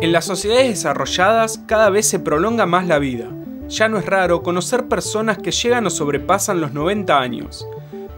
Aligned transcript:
En 0.00 0.12
las 0.12 0.26
sociedades 0.26 0.68
desarrolladas 0.68 1.60
cada 1.66 1.90
vez 1.90 2.06
se 2.06 2.20
prolonga 2.20 2.66
más 2.66 2.86
la 2.86 3.00
vida. 3.00 3.28
Ya 3.68 3.88
no 3.88 3.98
es 3.98 4.06
raro 4.06 4.44
conocer 4.44 4.86
personas 4.86 5.38
que 5.38 5.50
llegan 5.50 5.86
o 5.86 5.90
sobrepasan 5.90 6.60
los 6.60 6.72
90 6.72 7.18
años. 7.18 7.66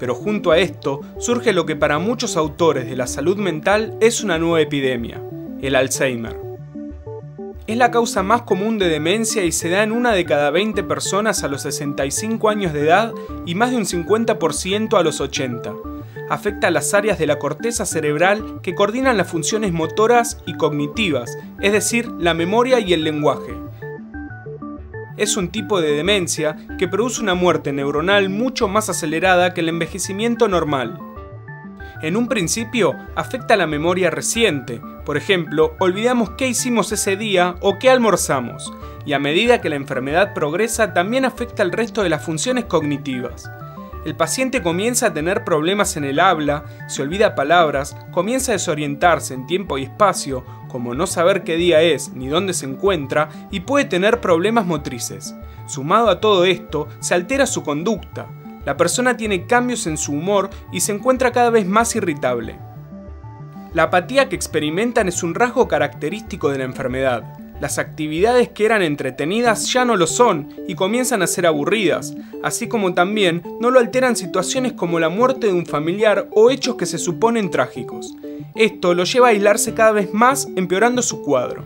Pero 0.00 0.16
junto 0.16 0.50
a 0.50 0.58
esto 0.58 1.02
surge 1.18 1.52
lo 1.52 1.66
que 1.66 1.76
para 1.76 2.00
muchos 2.00 2.36
autores 2.36 2.88
de 2.88 2.96
la 2.96 3.06
salud 3.06 3.36
mental 3.36 3.96
es 4.00 4.24
una 4.24 4.40
nueva 4.40 4.60
epidemia, 4.60 5.22
el 5.62 5.76
Alzheimer. 5.76 6.36
Es 7.68 7.76
la 7.76 7.92
causa 7.92 8.24
más 8.24 8.42
común 8.42 8.80
de 8.80 8.88
demencia 8.88 9.44
y 9.44 9.52
se 9.52 9.70
da 9.70 9.84
en 9.84 9.92
una 9.92 10.10
de 10.10 10.24
cada 10.24 10.50
20 10.50 10.82
personas 10.82 11.44
a 11.44 11.48
los 11.48 11.62
65 11.62 12.48
años 12.48 12.72
de 12.72 12.80
edad 12.80 13.12
y 13.46 13.54
más 13.54 13.70
de 13.70 13.76
un 13.76 13.84
50% 13.84 14.98
a 14.98 15.02
los 15.04 15.20
80 15.20 15.74
afecta 16.30 16.68
a 16.68 16.70
las 16.70 16.94
áreas 16.94 17.18
de 17.18 17.26
la 17.26 17.38
corteza 17.38 17.86
cerebral 17.86 18.60
que 18.62 18.74
coordinan 18.74 19.16
las 19.16 19.28
funciones 19.28 19.72
motoras 19.72 20.42
y 20.46 20.54
cognitivas, 20.54 21.36
es 21.60 21.72
decir, 21.72 22.08
la 22.18 22.34
memoria 22.34 22.80
y 22.80 22.92
el 22.92 23.04
lenguaje. 23.04 23.54
Es 25.16 25.36
un 25.36 25.48
tipo 25.48 25.80
de 25.80 25.92
demencia 25.92 26.56
que 26.78 26.86
produce 26.86 27.20
una 27.20 27.34
muerte 27.34 27.72
neuronal 27.72 28.28
mucho 28.28 28.68
más 28.68 28.88
acelerada 28.88 29.52
que 29.52 29.62
el 29.62 29.68
envejecimiento 29.68 30.46
normal. 30.46 30.98
En 32.02 32.16
un 32.16 32.28
principio 32.28 32.94
afecta 33.16 33.56
la 33.56 33.66
memoria 33.66 34.10
reciente, 34.10 34.80
por 35.04 35.16
ejemplo, 35.16 35.74
olvidamos 35.80 36.30
qué 36.30 36.46
hicimos 36.46 36.92
ese 36.92 37.16
día 37.16 37.56
o 37.60 37.78
qué 37.80 37.90
almorzamos, 37.90 38.72
y 39.04 39.14
a 39.14 39.18
medida 39.18 39.60
que 39.60 39.68
la 39.68 39.76
enfermedad 39.76 40.34
progresa 40.34 40.92
también 40.92 41.24
afecta 41.24 41.64
al 41.64 41.72
resto 41.72 42.04
de 42.04 42.10
las 42.10 42.24
funciones 42.24 42.66
cognitivas 42.66 43.50
el 44.08 44.16
paciente 44.16 44.62
comienza 44.62 45.08
a 45.08 45.12
tener 45.12 45.44
problemas 45.44 45.98
en 45.98 46.04
el 46.04 46.18
habla, 46.18 46.64
se 46.88 47.02
olvida 47.02 47.34
palabras, 47.34 47.94
comienza 48.10 48.52
a 48.52 48.54
desorientarse 48.54 49.34
en 49.34 49.46
tiempo 49.46 49.76
y 49.76 49.82
espacio, 49.82 50.46
como 50.68 50.94
no 50.94 51.06
saber 51.06 51.44
qué 51.44 51.56
día 51.56 51.82
es 51.82 52.14
ni 52.14 52.28
dónde 52.28 52.54
se 52.54 52.64
encuentra, 52.64 53.28
y 53.50 53.60
puede 53.60 53.84
tener 53.84 54.22
problemas 54.22 54.64
motrices. 54.64 55.34
Sumado 55.66 56.08
a 56.08 56.20
todo 56.20 56.46
esto, 56.46 56.88
se 57.00 57.12
altera 57.12 57.44
su 57.44 57.62
conducta. 57.62 58.28
La 58.64 58.78
persona 58.78 59.14
tiene 59.18 59.44
cambios 59.44 59.86
en 59.86 59.98
su 59.98 60.12
humor 60.12 60.48
y 60.72 60.80
se 60.80 60.92
encuentra 60.92 61.30
cada 61.30 61.50
vez 61.50 61.66
más 61.66 61.94
irritable. 61.94 62.58
La 63.74 63.82
apatía 63.84 64.30
que 64.30 64.36
experimentan 64.36 65.08
es 65.08 65.22
un 65.22 65.34
rasgo 65.34 65.68
característico 65.68 66.48
de 66.48 66.56
la 66.56 66.64
enfermedad. 66.64 67.24
Las 67.60 67.78
actividades 67.78 68.48
que 68.50 68.64
eran 68.64 68.82
entretenidas 68.82 69.72
ya 69.72 69.84
no 69.84 69.96
lo 69.96 70.06
son 70.06 70.48
y 70.68 70.76
comienzan 70.76 71.22
a 71.22 71.26
ser 71.26 71.44
aburridas, 71.44 72.14
así 72.42 72.68
como 72.68 72.94
también 72.94 73.42
no 73.60 73.70
lo 73.70 73.80
alteran 73.80 74.14
situaciones 74.14 74.74
como 74.74 75.00
la 75.00 75.08
muerte 75.08 75.48
de 75.48 75.52
un 75.54 75.66
familiar 75.66 76.28
o 76.34 76.50
hechos 76.50 76.76
que 76.76 76.86
se 76.86 76.98
suponen 76.98 77.50
trágicos. 77.50 78.14
Esto 78.54 78.94
lo 78.94 79.04
lleva 79.04 79.28
a 79.28 79.30
aislarse 79.30 79.74
cada 79.74 79.90
vez 79.90 80.12
más, 80.14 80.48
empeorando 80.54 81.02
su 81.02 81.22
cuadro. 81.22 81.64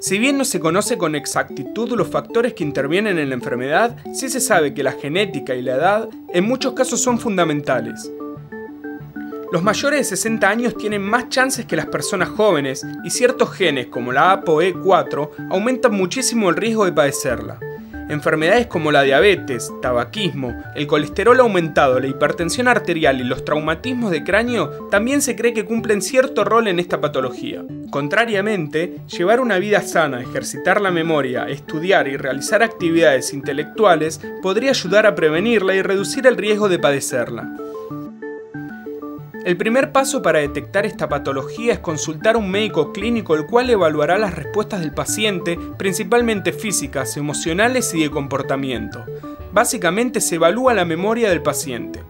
Si 0.00 0.20
bien 0.20 0.38
no 0.38 0.44
se 0.44 0.60
conoce 0.60 0.96
con 0.96 1.16
exactitud 1.16 1.90
los 1.96 2.06
factores 2.06 2.54
que 2.54 2.62
intervienen 2.62 3.18
en 3.18 3.30
la 3.30 3.34
enfermedad, 3.34 3.96
sí 4.14 4.28
se 4.28 4.38
sabe 4.38 4.72
que 4.72 4.84
la 4.84 4.92
genética 4.92 5.56
y 5.56 5.62
la 5.62 5.74
edad 5.74 6.08
en 6.32 6.44
muchos 6.44 6.74
casos 6.74 7.00
son 7.00 7.18
fundamentales. 7.18 8.08
Los 9.50 9.62
mayores 9.62 10.00
de 10.00 10.16
60 10.16 10.46
años 10.46 10.76
tienen 10.76 11.02
más 11.02 11.30
chances 11.30 11.64
que 11.64 11.76
las 11.76 11.86
personas 11.86 12.28
jóvenes 12.28 12.86
y 13.02 13.08
ciertos 13.08 13.50
genes 13.50 13.86
como 13.86 14.12
la 14.12 14.44
ApoE4 14.44 15.48
aumentan 15.50 15.92
muchísimo 15.92 16.50
el 16.50 16.56
riesgo 16.56 16.84
de 16.84 16.92
padecerla. 16.92 17.58
Enfermedades 18.10 18.66
como 18.66 18.92
la 18.92 19.02
diabetes, 19.02 19.70
tabaquismo, 19.80 20.54
el 20.74 20.86
colesterol 20.86 21.40
aumentado, 21.40 21.98
la 21.98 22.08
hipertensión 22.08 22.68
arterial 22.68 23.20
y 23.20 23.24
los 23.24 23.44
traumatismos 23.44 24.10
de 24.10 24.22
cráneo 24.22 24.88
también 24.90 25.22
se 25.22 25.34
cree 25.34 25.54
que 25.54 25.64
cumplen 25.64 26.02
cierto 26.02 26.44
rol 26.44 26.68
en 26.68 26.78
esta 26.78 27.00
patología. 27.00 27.64
Contrariamente, 27.90 28.96
llevar 29.06 29.40
una 29.40 29.58
vida 29.58 29.80
sana, 29.80 30.20
ejercitar 30.20 30.82
la 30.82 30.90
memoria, 30.90 31.48
estudiar 31.48 32.06
y 32.06 32.18
realizar 32.18 32.62
actividades 32.62 33.32
intelectuales 33.32 34.20
podría 34.42 34.70
ayudar 34.70 35.06
a 35.06 35.14
prevenirla 35.14 35.74
y 35.74 35.80
reducir 35.80 36.26
el 36.26 36.36
riesgo 36.36 36.68
de 36.68 36.78
padecerla. 36.78 37.50
El 39.48 39.56
primer 39.56 39.92
paso 39.92 40.20
para 40.20 40.40
detectar 40.40 40.84
esta 40.84 41.08
patología 41.08 41.72
es 41.72 41.78
consultar 41.78 42.34
a 42.34 42.38
un 42.38 42.50
médico 42.50 42.92
clínico 42.92 43.34
el 43.34 43.46
cual 43.46 43.70
evaluará 43.70 44.18
las 44.18 44.34
respuestas 44.34 44.80
del 44.80 44.92
paciente, 44.92 45.58
principalmente 45.78 46.52
físicas, 46.52 47.16
emocionales 47.16 47.94
y 47.94 48.02
de 48.02 48.10
comportamiento. 48.10 49.06
Básicamente 49.50 50.20
se 50.20 50.34
evalúa 50.34 50.74
la 50.74 50.84
memoria 50.84 51.30
del 51.30 51.40
paciente. 51.40 52.02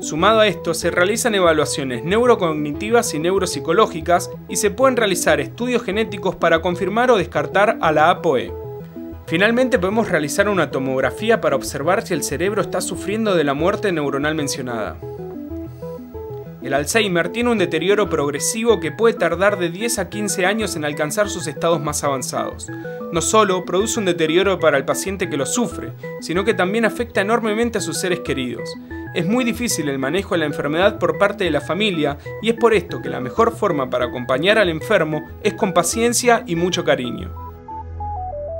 Sumado 0.00 0.40
a 0.40 0.46
esto, 0.46 0.74
se 0.74 0.90
realizan 0.90 1.34
evaluaciones 1.34 2.04
neurocognitivas 2.04 3.14
y 3.14 3.20
neuropsicológicas 3.20 4.30
y 4.46 4.56
se 4.56 4.70
pueden 4.70 4.98
realizar 4.98 5.40
estudios 5.40 5.82
genéticos 5.82 6.36
para 6.36 6.60
confirmar 6.60 7.10
o 7.10 7.16
descartar 7.16 7.78
a 7.80 7.90
la 7.90 8.10
APOE. 8.10 8.52
Finalmente 9.26 9.78
podemos 9.78 10.10
realizar 10.10 10.50
una 10.50 10.70
tomografía 10.70 11.40
para 11.40 11.56
observar 11.56 12.06
si 12.06 12.12
el 12.12 12.22
cerebro 12.22 12.60
está 12.60 12.82
sufriendo 12.82 13.34
de 13.34 13.44
la 13.44 13.54
muerte 13.54 13.92
neuronal 13.92 14.34
mencionada. 14.34 14.98
El 16.64 16.72
Alzheimer 16.72 17.28
tiene 17.28 17.50
un 17.50 17.58
deterioro 17.58 18.08
progresivo 18.08 18.80
que 18.80 18.90
puede 18.90 19.12
tardar 19.18 19.58
de 19.58 19.68
10 19.68 19.98
a 19.98 20.08
15 20.08 20.46
años 20.46 20.76
en 20.76 20.86
alcanzar 20.86 21.28
sus 21.28 21.46
estados 21.46 21.78
más 21.78 22.02
avanzados. 22.04 22.68
No 23.12 23.20
solo 23.20 23.66
produce 23.66 24.00
un 24.00 24.06
deterioro 24.06 24.58
para 24.58 24.78
el 24.78 24.86
paciente 24.86 25.28
que 25.28 25.36
lo 25.36 25.44
sufre, 25.44 25.92
sino 26.22 26.42
que 26.42 26.54
también 26.54 26.86
afecta 26.86 27.20
enormemente 27.20 27.76
a 27.76 27.82
sus 27.82 27.98
seres 27.98 28.20
queridos. 28.20 28.72
Es 29.14 29.26
muy 29.26 29.44
difícil 29.44 29.90
el 29.90 29.98
manejo 29.98 30.34
de 30.34 30.38
la 30.38 30.46
enfermedad 30.46 30.98
por 30.98 31.18
parte 31.18 31.44
de 31.44 31.50
la 31.50 31.60
familia 31.60 32.16
y 32.40 32.48
es 32.48 32.54
por 32.54 32.72
esto 32.72 33.02
que 33.02 33.10
la 33.10 33.20
mejor 33.20 33.54
forma 33.54 33.90
para 33.90 34.06
acompañar 34.06 34.56
al 34.56 34.70
enfermo 34.70 35.22
es 35.42 35.52
con 35.52 35.74
paciencia 35.74 36.44
y 36.46 36.56
mucho 36.56 36.82
cariño. 36.82 37.43